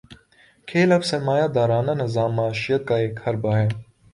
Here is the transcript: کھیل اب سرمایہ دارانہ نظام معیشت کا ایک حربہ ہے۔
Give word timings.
کھیل 0.67 0.89
اب 0.91 1.03
سرمایہ 1.05 1.47
دارانہ 1.55 1.91
نظام 2.03 2.31
معیشت 2.35 2.87
کا 2.87 2.95
ایک 2.97 3.13
حربہ 3.27 3.55
ہے۔ 3.57 3.67